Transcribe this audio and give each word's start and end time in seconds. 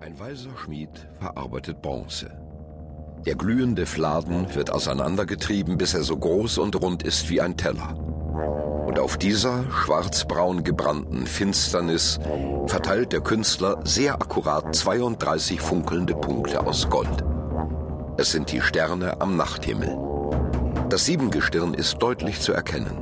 Ein 0.00 0.18
weiser 0.18 0.50
Schmied 0.56 1.08
verarbeitet 1.20 1.80
Bronze. 1.80 2.30
Der 3.24 3.36
glühende 3.36 3.86
Fladen 3.86 4.52
wird 4.54 4.70
auseinandergetrieben, 4.70 5.78
bis 5.78 5.94
er 5.94 6.02
so 6.02 6.16
groß 6.16 6.58
und 6.58 6.80
rund 6.82 7.04
ist 7.04 7.30
wie 7.30 7.40
ein 7.40 7.56
Teller. 7.56 7.96
Und 8.86 8.98
auf 8.98 9.16
dieser 9.16 9.64
schwarzbraun 9.70 10.64
gebrannten 10.64 11.26
Finsternis 11.26 12.18
verteilt 12.66 13.12
der 13.12 13.20
Künstler 13.20 13.80
sehr 13.84 14.14
akkurat 14.14 14.74
32 14.74 15.60
funkelnde 15.60 16.14
Punkte 16.14 16.66
aus 16.66 16.90
Gold. 16.90 17.24
Es 18.16 18.32
sind 18.32 18.50
die 18.50 18.60
Sterne 18.60 19.20
am 19.20 19.36
Nachthimmel. 19.36 19.96
Das 20.90 21.06
Siebengestirn 21.06 21.72
ist 21.72 21.98
deutlich 21.98 22.40
zu 22.40 22.52
erkennen. 22.52 22.98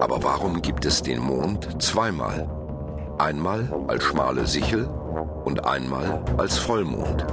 Aber 0.00 0.22
warum 0.24 0.60
gibt 0.60 0.84
es 0.84 1.02
den 1.02 1.20
Mond 1.20 1.80
zweimal? 1.80 2.50
Einmal 3.16 3.72
als 3.86 4.04
schmale 4.04 4.46
Sichel 4.46 4.90
und 5.46 5.64
einmal 5.64 6.20
als 6.36 6.58
Vollmond. 6.58 7.24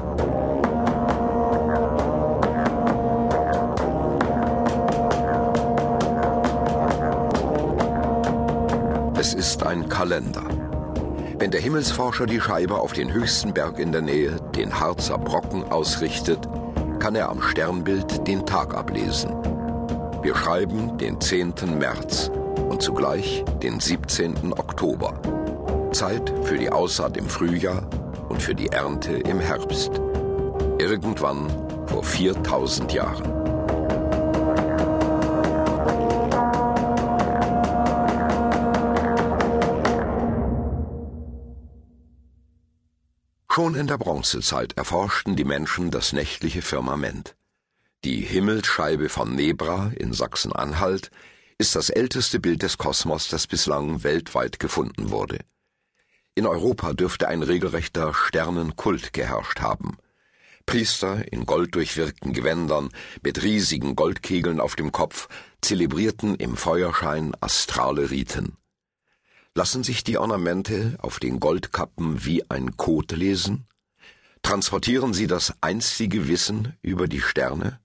Es 9.17 9.33
ist 9.33 9.63
ein 9.63 9.89
Kalender. 9.89 10.43
Wenn 11.39 11.49
der 11.49 11.59
Himmelsforscher 11.59 12.27
die 12.27 12.39
Scheibe 12.39 12.75
auf 12.79 12.93
den 12.93 13.11
höchsten 13.11 13.51
Berg 13.51 13.79
in 13.79 13.91
der 13.91 14.01
Nähe, 14.01 14.37
den 14.55 14.79
Harzer 14.79 15.17
Brocken, 15.17 15.63
ausrichtet, 15.63 16.47
kann 16.99 17.15
er 17.15 17.29
am 17.29 17.41
Sternbild 17.41 18.27
den 18.27 18.45
Tag 18.45 18.75
ablesen. 18.75 19.31
Wir 20.21 20.35
schreiben 20.35 20.97
den 20.99 21.19
10. 21.19 21.53
März 21.79 22.29
und 22.69 22.83
zugleich 22.83 23.43
den 23.63 23.79
17. 23.79 24.53
Oktober. 24.53 25.19
Zeit 25.91 26.31
für 26.43 26.57
die 26.57 26.69
Aussaat 26.69 27.17
im 27.17 27.27
Frühjahr 27.27 27.83
und 28.33 28.41
für 28.41 28.55
die 28.55 28.69
Ernte 28.69 29.13
im 29.13 29.39
Herbst. 29.39 29.91
Irgendwann 30.79 31.49
vor 31.87 32.03
4000 32.03 32.91
Jahren. 32.91 33.31
Schon 43.51 43.75
in 43.75 43.85
der 43.85 43.99
Bronzezeit 43.99 44.73
erforschten 44.77 45.35
die 45.35 45.43
Menschen 45.43 45.91
das 45.91 46.11
nächtliche 46.11 46.63
Firmament. 46.63 47.35
Die 48.03 48.21
Himmelsscheibe 48.21 49.09
von 49.09 49.35
Nebra 49.35 49.91
in 49.95 50.11
Sachsen-Anhalt 50.11 51.11
ist 51.59 51.75
das 51.75 51.91
älteste 51.91 52.39
Bild 52.39 52.63
des 52.63 52.79
Kosmos, 52.79 53.27
das 53.27 53.45
bislang 53.45 54.03
weltweit 54.03 54.57
gefunden 54.59 55.11
wurde. 55.11 55.45
In 56.35 56.47
Europa 56.47 56.93
dürfte 56.93 57.27
ein 57.27 57.43
regelrechter 57.43 58.13
Sternenkult 58.13 59.13
geherrscht 59.13 59.61
haben. 59.61 59.97
Priester 60.65 61.31
in 61.31 61.45
golddurchwirkten 61.45 62.33
Gewändern 62.33 62.89
mit 63.21 63.43
riesigen 63.43 63.95
Goldkegeln 63.95 64.59
auf 64.59 64.75
dem 64.75 64.91
Kopf 64.91 65.27
zelebrierten 65.61 66.35
im 66.35 66.57
Feuerschein 66.57 67.33
astrale 67.39 68.09
Riten. 68.09 68.57
Lassen 69.53 69.83
sich 69.83 70.03
die 70.03 70.17
Ornamente 70.17 70.97
auf 70.99 71.19
den 71.19 71.39
Goldkappen 71.39 72.25
wie 72.25 72.49
ein 72.49 72.77
Code 72.77 73.15
lesen? 73.15 73.67
Transportieren 74.41 75.13
sie 75.13 75.27
das 75.27 75.53
einstige 75.61 76.27
Wissen 76.27 76.75
über 76.81 77.07
die 77.07 77.21
Sterne? 77.21 77.79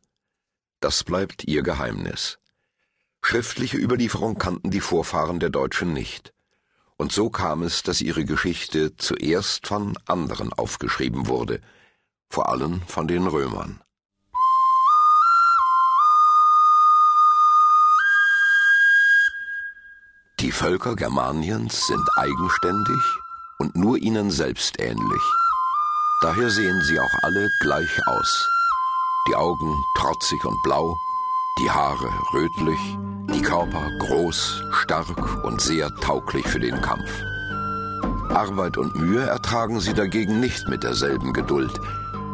Das 0.81 1.05
bleibt 1.05 1.45
ihr 1.45 1.63
Geheimnis. 1.63 2.39
Schriftliche 3.21 3.77
Überlieferung 3.77 4.39
kannten 4.39 4.71
die 4.71 4.81
Vorfahren 4.81 5.41
der 5.41 5.51
Deutschen 5.51 5.93
nicht. 5.93 6.33
Und 6.99 7.13
so 7.13 7.31
kam 7.31 7.63
es, 7.63 7.85
dass 7.85 8.01
ihre 8.01 8.25
Geschichte 8.25 8.97
zuerst 8.97 9.69
von 9.69 9.97
anderen 10.07 10.53
aufgeschrieben 10.53 11.29
wurde, 11.29 11.61
vor 12.29 12.49
allem 12.49 12.83
von 12.83 13.07
den 13.07 13.29
Römern. 13.29 13.81
Die 20.41 20.53
Völker 20.53 20.97
Germaniens 20.97 21.87
sind 21.87 22.09
eigenständig 22.17 23.03
und 23.59 23.77
nur 23.77 23.97
ihnen 23.99 24.31
selbst 24.31 24.81
ähnlich. 24.81 25.23
Daher 26.21 26.51
sehen 26.51 26.81
sie 26.83 26.99
auch 26.99 27.15
alle 27.23 27.49
gleich 27.61 28.07
aus. 28.07 28.49
Die 29.29 29.37
Augen 29.37 29.73
trotzig 29.97 30.45
und 30.45 30.61
blau, 30.63 30.97
die 31.59 31.71
Haare 31.71 32.11
rötlich, 32.33 32.79
die 33.35 33.43
Körper 33.43 33.91
groß, 33.99 34.63
stark 34.71 35.45
und 35.45 35.61
sehr 35.61 35.93
tauglich 35.97 36.47
für 36.47 36.61
den 36.61 36.81
Kampf. 36.81 37.11
Arbeit 38.31 38.77
und 38.77 38.95
Mühe 38.95 39.23
ertragen 39.23 39.81
sie 39.81 39.95
dagegen 39.95 40.39
nicht 40.39 40.69
mit 40.69 40.85
derselben 40.85 41.33
Geduld, 41.33 41.73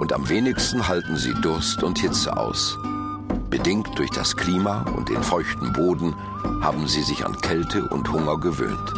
und 0.00 0.12
am 0.12 0.28
wenigsten 0.28 0.86
halten 0.86 1.16
sie 1.16 1.32
Durst 1.40 1.82
und 1.82 1.98
Hitze 1.98 2.36
aus. 2.36 2.78
Bedingt 3.48 3.98
durch 3.98 4.10
das 4.10 4.36
Klima 4.36 4.84
und 4.96 5.08
den 5.08 5.22
feuchten 5.22 5.72
Boden 5.72 6.14
haben 6.60 6.86
sie 6.86 7.02
sich 7.02 7.24
an 7.24 7.40
Kälte 7.40 7.88
und 7.88 8.10
Hunger 8.12 8.38
gewöhnt. 8.38 8.92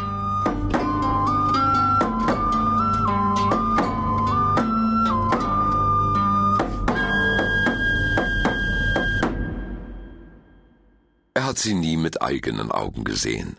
Hat 11.56 11.62
sie 11.62 11.72
nie 11.72 11.96
mit 11.96 12.20
eigenen 12.20 12.70
Augen 12.70 13.02
gesehen. 13.02 13.56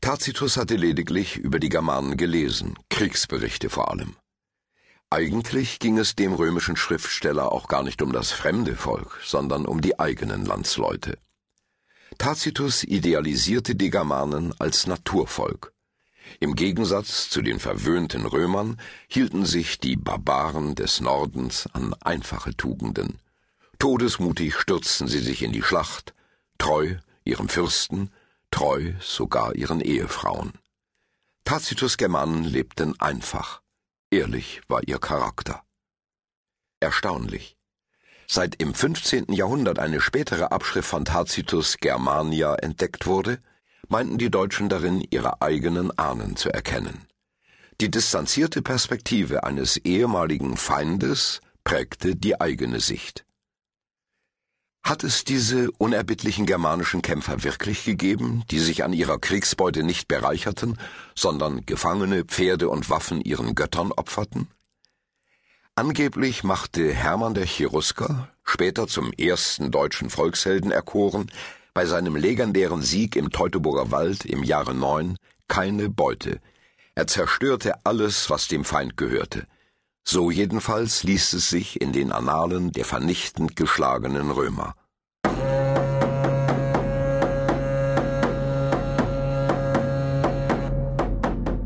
Tacitus 0.00 0.56
hatte 0.56 0.76
lediglich 0.76 1.38
über 1.38 1.58
die 1.58 1.70
Germanen 1.70 2.16
gelesen, 2.16 2.78
Kriegsberichte 2.88 3.68
vor 3.68 3.90
allem. 3.90 4.14
Eigentlich 5.10 5.80
ging 5.80 5.98
es 5.98 6.14
dem 6.14 6.34
römischen 6.34 6.76
Schriftsteller 6.76 7.50
auch 7.50 7.66
gar 7.66 7.82
nicht 7.82 8.00
um 8.00 8.12
das 8.12 8.30
fremde 8.30 8.76
Volk, 8.76 9.18
sondern 9.24 9.66
um 9.66 9.80
die 9.80 9.98
eigenen 9.98 10.46
Landsleute. 10.46 11.18
Tacitus 12.16 12.84
idealisierte 12.84 13.74
die 13.74 13.90
Germanen 13.90 14.54
als 14.60 14.86
Naturvolk. 14.86 15.72
Im 16.38 16.54
Gegensatz 16.54 17.28
zu 17.28 17.42
den 17.42 17.58
verwöhnten 17.58 18.24
Römern 18.24 18.80
hielten 19.08 19.46
sich 19.46 19.80
die 19.80 19.96
Barbaren 19.96 20.76
des 20.76 21.00
Nordens 21.00 21.68
an 21.72 21.92
einfache 21.94 22.56
Tugenden. 22.56 23.18
Todesmutig 23.80 24.54
stürzten 24.54 25.08
sie 25.08 25.18
sich 25.18 25.42
in 25.42 25.50
die 25.50 25.64
Schlacht, 25.64 26.14
treu 26.58 26.98
ihrem 27.24 27.48
Fürsten, 27.48 28.10
treu 28.50 28.92
sogar 29.00 29.54
ihren 29.54 29.80
Ehefrauen. 29.80 30.52
Tacitus 31.44 31.96
Germanen 31.96 32.44
lebten 32.44 32.98
einfach, 33.00 33.62
ehrlich 34.10 34.60
war 34.68 34.86
ihr 34.86 34.98
Charakter. 34.98 35.62
Erstaunlich. 36.80 37.56
Seit 38.26 38.62
im 38.62 38.74
15. 38.74 39.32
Jahrhundert 39.32 39.78
eine 39.78 40.00
spätere 40.00 40.52
Abschrift 40.52 40.88
von 40.88 41.04
Tacitus 41.04 41.76
Germania 41.78 42.54
entdeckt 42.54 43.06
wurde, 43.06 43.40
meinten 43.88 44.18
die 44.18 44.30
Deutschen 44.30 44.68
darin 44.68 45.06
ihre 45.10 45.42
eigenen 45.42 45.96
Ahnen 45.98 46.36
zu 46.36 46.50
erkennen. 46.50 47.06
Die 47.80 47.90
distanzierte 47.90 48.62
Perspektive 48.62 49.44
eines 49.44 49.76
ehemaligen 49.76 50.56
Feindes 50.56 51.40
prägte 51.64 52.16
die 52.16 52.40
eigene 52.40 52.80
Sicht. 52.80 53.24
Hat 54.82 55.04
es 55.04 55.24
diese 55.24 55.70
unerbittlichen 55.78 56.44
germanischen 56.44 57.02
Kämpfer 57.02 57.44
wirklich 57.44 57.84
gegeben, 57.84 58.42
die 58.50 58.58
sich 58.58 58.82
an 58.82 58.92
ihrer 58.92 59.18
Kriegsbeute 59.18 59.84
nicht 59.84 60.08
bereicherten, 60.08 60.76
sondern 61.14 61.64
Gefangene, 61.66 62.24
Pferde 62.24 62.68
und 62.68 62.90
Waffen 62.90 63.20
ihren 63.20 63.54
Göttern 63.54 63.92
opferten? 63.92 64.48
Angeblich 65.76 66.44
machte 66.44 66.92
Hermann 66.92 67.34
der 67.34 67.46
Cherusker, 67.46 68.28
später 68.44 68.88
zum 68.88 69.12
ersten 69.12 69.70
deutschen 69.70 70.10
Volkshelden 70.10 70.70
erkoren, 70.70 71.30
bei 71.74 71.86
seinem 71.86 72.16
legendären 72.16 72.82
Sieg 72.82 73.16
im 73.16 73.30
Teutoburger 73.30 73.90
Wald 73.90 74.24
im 74.24 74.42
Jahre 74.42 74.74
9 74.74 75.16
keine 75.48 75.88
Beute. 75.88 76.40
Er 76.94 77.06
zerstörte 77.06 77.74
alles, 77.84 78.28
was 78.28 78.48
dem 78.48 78.64
Feind 78.64 78.96
gehörte. 78.96 79.46
So 80.04 80.30
jedenfalls 80.30 81.04
liest 81.04 81.32
es 81.34 81.48
sich 81.48 81.80
in 81.80 81.92
den 81.92 82.12
Annalen 82.12 82.72
der 82.72 82.84
vernichtend 82.84 83.56
geschlagenen 83.56 84.30
Römer. 84.30 84.74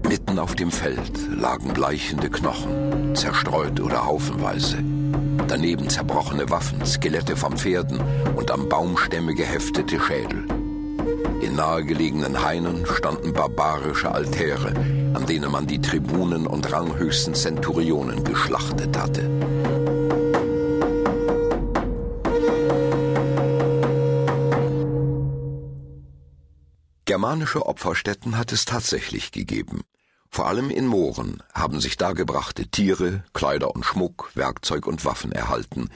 Mitten 0.08 0.38
auf 0.38 0.54
dem 0.54 0.70
Feld 0.70 1.12
lagen 1.30 1.72
bleichende 1.72 2.30
Knochen, 2.30 3.16
zerstreut 3.16 3.80
oder 3.80 4.04
haufenweise. 4.06 4.78
Daneben 5.48 5.88
zerbrochene 5.88 6.50
Waffen, 6.50 6.84
Skelette 6.84 7.36
von 7.36 7.56
Pferden 7.56 8.00
und 8.36 8.50
am 8.50 8.68
Baumstämme 8.68 9.34
geheftete 9.34 9.98
Schädel. 9.98 10.46
In 11.40 11.54
nahegelegenen 11.56 12.42
Hainen 12.42 12.84
standen 12.86 13.32
barbarische 13.32 14.10
Altäre, 14.10 14.74
an 15.16 15.24
denen 15.24 15.50
man 15.50 15.66
die 15.66 15.80
Tribunen 15.80 16.46
und 16.46 16.70
ranghöchsten 16.70 17.34
Zenturionen 17.34 18.22
geschlachtet 18.22 18.98
hatte. 18.98 19.22
Germanische 27.06 27.64
Opferstätten 27.64 28.36
hat 28.36 28.52
es 28.52 28.66
tatsächlich 28.66 29.32
gegeben. 29.32 29.84
Vor 30.28 30.48
allem 30.48 30.68
in 30.68 30.86
Mooren 30.86 31.42
haben 31.54 31.80
sich 31.80 31.96
dargebrachte 31.96 32.66
Tiere, 32.68 33.24
Kleider 33.32 33.74
und 33.74 33.86
Schmuck, 33.86 34.30
Werkzeug 34.34 34.86
und 34.86 35.06
Waffen 35.06 35.32
erhalten, 35.32 35.88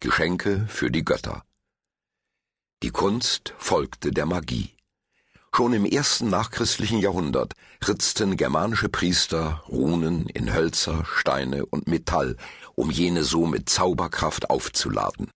Geschenke 0.00 0.66
für 0.68 0.90
die 0.90 1.02
Götter. 1.02 1.44
Die 2.82 2.90
Kunst 2.90 3.54
folgte 3.56 4.10
der 4.10 4.26
Magie. 4.26 4.75
Schon 5.56 5.72
im 5.72 5.86
ersten 5.86 6.28
nachchristlichen 6.28 6.98
Jahrhundert 6.98 7.54
ritzten 7.88 8.36
germanische 8.36 8.90
Priester 8.90 9.64
Runen 9.70 10.28
in 10.28 10.52
Hölzer, 10.52 11.06
Steine 11.06 11.64
und 11.64 11.88
Metall, 11.88 12.36
um 12.74 12.90
jene 12.90 13.24
so 13.24 13.46
mit 13.46 13.70
Zauberkraft 13.70 14.50
aufzuladen. 14.50 15.30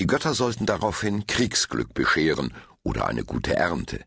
Die 0.00 0.08
Götter 0.08 0.34
sollten 0.34 0.66
daraufhin 0.66 1.28
Kriegsglück 1.28 1.94
bescheren 1.94 2.54
oder 2.82 3.06
eine 3.06 3.22
gute 3.22 3.54
Ernte. 3.54 4.00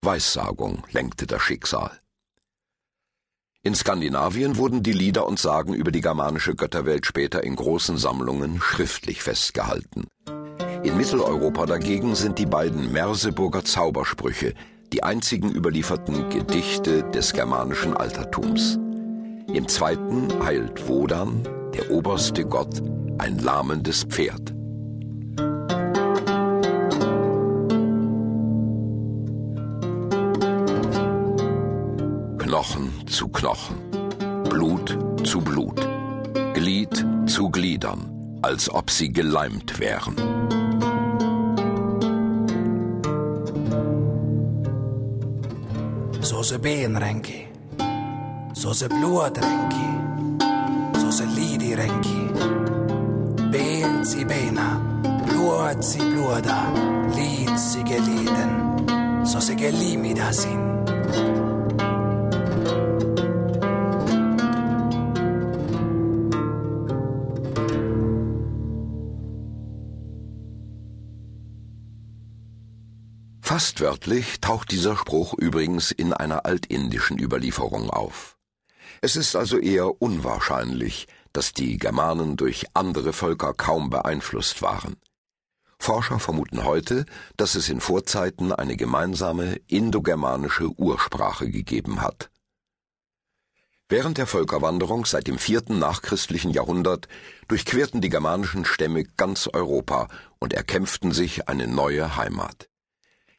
Weissagung 0.00 0.84
lenkte 0.90 1.26
das 1.26 1.42
Schicksal. 1.42 2.00
In 3.62 3.74
Skandinavien 3.74 4.56
wurden 4.56 4.82
die 4.82 4.92
Lieder 4.92 5.26
und 5.26 5.38
Sagen 5.38 5.74
über 5.74 5.92
die 5.92 6.00
germanische 6.00 6.54
Götterwelt 6.54 7.04
später 7.04 7.44
in 7.44 7.56
großen 7.56 7.98
Sammlungen 7.98 8.58
schriftlich 8.62 9.22
festgehalten. 9.22 10.06
In 10.84 10.96
Mitteleuropa 10.96 11.64
dagegen 11.66 12.16
sind 12.16 12.40
die 12.40 12.46
beiden 12.46 12.90
Merseburger 12.92 13.64
Zaubersprüche 13.64 14.52
die 14.92 15.04
einzigen 15.04 15.50
überlieferten 15.50 16.28
Gedichte 16.28 17.04
des 17.04 17.32
germanischen 17.32 17.96
Altertums. 17.96 18.80
Im 19.52 19.68
zweiten 19.68 20.28
heilt 20.44 20.88
Wodan, 20.88 21.42
der 21.72 21.90
oberste 21.90 22.44
Gott, 22.44 22.82
ein 23.18 23.38
lahmendes 23.38 24.02
Pferd. 24.02 24.52
Knochen 32.38 33.06
zu 33.06 33.28
Knochen, 33.28 33.76
Blut 34.48 34.98
zu 35.24 35.40
Blut, 35.40 35.88
Glied 36.54 37.06
zu 37.26 37.50
Gliedern, 37.50 38.38
als 38.42 38.68
ob 38.68 38.90
sie 38.90 39.12
geleimt 39.12 39.78
wären. 39.78 40.16
Så 46.42 46.48
se 46.48 46.58
benrenki, 46.58 47.46
så 48.54 48.74
se 48.74 48.88
blodrenki, 48.88 49.88
så 50.94 51.12
se 51.12 51.24
lidirenki. 51.26 52.18
Ben 53.52 54.06
si 54.06 54.24
bena, 54.24 54.80
blod 55.02 55.84
si 55.84 56.00
bloda, 56.00 56.66
lid 57.14 57.58
si 57.58 57.82
geliden, 57.82 58.50
så 59.26 59.40
se 59.40 59.54
gelimida 59.54 60.32
sin. 60.32 61.51
Fast 73.52 73.82
wörtlich 73.82 74.40
taucht 74.40 74.70
dieser 74.70 74.96
Spruch 74.96 75.34
übrigens 75.34 75.90
in 75.90 76.14
einer 76.14 76.46
altindischen 76.46 77.18
Überlieferung 77.18 77.90
auf. 77.90 78.38
Es 79.02 79.14
ist 79.14 79.36
also 79.36 79.58
eher 79.58 80.00
unwahrscheinlich, 80.00 81.06
dass 81.34 81.52
die 81.52 81.76
Germanen 81.76 82.38
durch 82.38 82.64
andere 82.72 83.12
Völker 83.12 83.52
kaum 83.52 83.90
beeinflusst 83.90 84.62
waren. 84.62 84.96
Forscher 85.78 86.18
vermuten 86.18 86.64
heute, 86.64 87.04
dass 87.36 87.54
es 87.54 87.68
in 87.68 87.82
Vorzeiten 87.82 88.52
eine 88.52 88.74
gemeinsame 88.78 89.56
indogermanische 89.66 90.68
Ursprache 90.78 91.50
gegeben 91.50 92.00
hat. 92.00 92.30
Während 93.86 94.16
der 94.16 94.26
Völkerwanderung 94.26 95.04
seit 95.04 95.26
dem 95.26 95.38
vierten 95.38 95.78
nachchristlichen 95.78 96.52
Jahrhundert 96.52 97.06
durchquerten 97.48 98.00
die 98.00 98.08
germanischen 98.08 98.64
Stämme 98.64 99.04
ganz 99.04 99.46
Europa 99.46 100.08
und 100.38 100.54
erkämpften 100.54 101.12
sich 101.12 101.50
eine 101.50 101.66
neue 101.66 102.16
Heimat. 102.16 102.70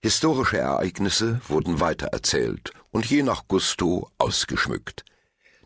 Historische 0.06 0.58
Ereignisse 0.58 1.40
wurden 1.48 1.80
weitererzählt 1.80 2.74
und 2.92 3.06
je 3.06 3.24
nach 3.24 3.48
Gusto 3.48 4.10
ausgeschmückt. 4.18 5.06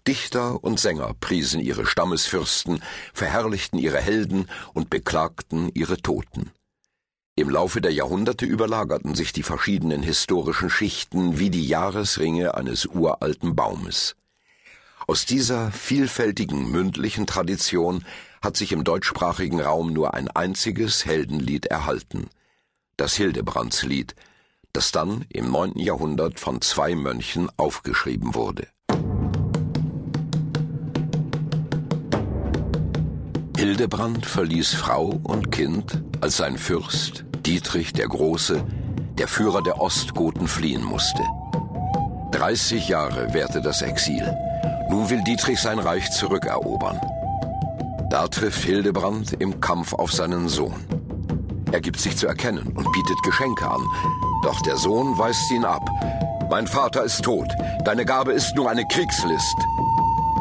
Dichter 0.05 0.63
und 0.63 0.79
Sänger 0.79 1.15
priesen 1.19 1.59
ihre 1.59 1.87
Stammesfürsten, 1.87 2.83
verherrlichten 3.15 3.79
ihre 3.79 3.97
Helden 3.97 4.47
und 4.75 4.91
beklagten 4.91 5.71
ihre 5.73 5.97
Toten. 5.97 6.51
Im 7.35 7.49
Laufe 7.49 7.81
der 7.81 7.91
Jahrhunderte 7.91 8.45
überlagerten 8.45 9.15
sich 9.15 9.33
die 9.33 9.41
verschiedenen 9.41 10.03
historischen 10.03 10.69
Schichten 10.69 11.39
wie 11.39 11.49
die 11.49 11.67
Jahresringe 11.67 12.53
eines 12.53 12.85
uralten 12.85 13.55
Baumes. 13.55 14.15
Aus 15.07 15.25
dieser 15.25 15.71
vielfältigen 15.71 16.69
mündlichen 16.69 17.25
Tradition 17.25 18.05
hat 18.43 18.55
sich 18.55 18.71
im 18.71 18.83
deutschsprachigen 18.83 19.61
Raum 19.61 19.93
nur 19.93 20.13
ein 20.13 20.29
einziges 20.29 21.07
Heldenlied 21.07 21.65
erhalten, 21.65 22.29
das 22.97 23.15
Hildebrandslied, 23.15 24.15
das 24.73 24.91
dann 24.91 25.25
im 25.29 25.51
neunten 25.51 25.79
Jahrhundert 25.79 26.39
von 26.39 26.61
zwei 26.61 26.95
Mönchen 26.95 27.49
aufgeschrieben 27.57 28.35
wurde. 28.35 28.67
Hildebrand 33.57 34.25
verließ 34.25 34.73
Frau 34.73 35.19
und 35.23 35.51
Kind, 35.51 36.03
als 36.21 36.37
sein 36.37 36.57
Fürst, 36.57 37.25
Dietrich 37.45 37.93
der 37.93 38.07
Große, 38.07 38.63
der 39.17 39.27
Führer 39.27 39.63
der 39.63 39.81
Ostgoten 39.81 40.47
fliehen 40.47 40.83
musste. 40.83 41.23
30 42.33 42.87
Jahre 42.87 43.33
währte 43.33 43.61
das 43.61 43.81
Exil. 43.81 44.31
Nun 44.89 45.09
will 45.09 45.23
Dietrich 45.23 45.59
sein 45.59 45.79
Reich 45.79 46.11
zurückerobern. 46.11 46.99
Da 48.09 48.27
trifft 48.27 48.63
Hildebrand 48.63 49.33
im 49.33 49.59
Kampf 49.59 49.93
auf 49.93 50.13
seinen 50.13 50.49
Sohn. 50.49 50.96
Er 51.71 51.81
gibt 51.81 51.99
sich 51.99 52.15
zu 52.17 52.27
erkennen 52.27 52.73
und 52.75 52.91
bietet 52.91 53.21
Geschenke 53.23 53.69
an. 53.69 53.81
Doch 54.43 54.61
der 54.61 54.77
Sohn 54.77 55.17
weist 55.17 55.51
ihn 55.51 55.65
ab. 55.65 55.89
Mein 56.49 56.67
Vater 56.67 57.03
ist 57.03 57.23
tot. 57.23 57.47
Deine 57.83 58.05
Gabe 58.05 58.31
ist 58.31 58.55
nur 58.55 58.69
eine 58.69 58.85
Kriegslist. 58.87 59.57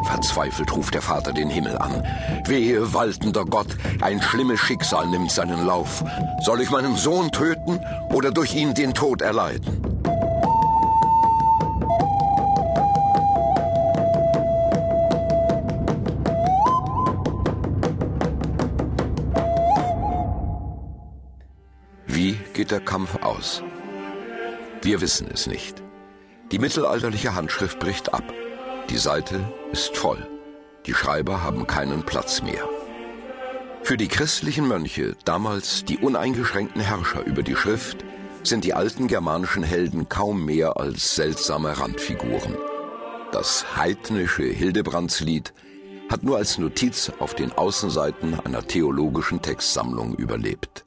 Verzweifelt 0.05 0.73
ruft 0.73 0.93
der 0.93 1.01
Vater 1.01 1.33
den 1.33 1.49
Himmel 1.49 1.77
an. 1.77 2.01
Wehe, 2.45 2.93
waltender 2.93 3.43
Gott, 3.43 3.67
ein 3.99 4.21
schlimmes 4.21 4.59
Schicksal 4.61 5.07
nimmt 5.07 5.31
seinen 5.31 5.65
Lauf. 5.65 6.03
Soll 6.41 6.61
ich 6.61 6.69
meinen 6.69 6.95
Sohn 6.95 7.31
töten 7.31 7.81
oder 8.09 8.31
durch 8.31 8.55
ihn 8.55 8.73
den 8.73 8.93
Tod 8.93 9.21
erleiden? 9.21 9.76
Der 22.69 22.81
Kampf 22.81 23.15
aus? 23.23 23.63
Wir 24.81 24.99
wissen 24.99 25.29
es 25.33 25.47
nicht. 25.47 25.81
Die 26.51 26.59
mittelalterliche 26.59 27.33
Handschrift 27.33 27.79
bricht 27.79 28.13
ab. 28.13 28.23
Die 28.89 28.97
Seite 28.97 29.39
ist 29.71 29.95
voll. 29.95 30.27
Die 30.85 30.93
Schreiber 30.93 31.43
haben 31.43 31.65
keinen 31.65 32.03
Platz 32.03 32.41
mehr. 32.41 32.67
Für 33.83 33.95
die 33.95 34.09
christlichen 34.09 34.67
Mönche, 34.67 35.15
damals 35.23 35.85
die 35.85 35.97
uneingeschränkten 35.97 36.81
Herrscher 36.81 37.25
über 37.25 37.41
die 37.41 37.55
Schrift, 37.55 38.03
sind 38.43 38.65
die 38.65 38.73
alten 38.73 39.07
germanischen 39.07 39.63
Helden 39.63 40.09
kaum 40.09 40.43
mehr 40.43 40.75
als 40.75 41.15
seltsame 41.15 41.79
Randfiguren. 41.79 42.57
Das 43.31 43.77
heidnische 43.77 44.43
Hildebrandslied 44.43 45.53
hat 46.09 46.23
nur 46.23 46.35
als 46.35 46.57
Notiz 46.57 47.13
auf 47.19 47.33
den 47.33 47.53
Außenseiten 47.53 48.41
einer 48.41 48.67
theologischen 48.67 49.41
Textsammlung 49.41 50.15
überlebt. 50.15 50.86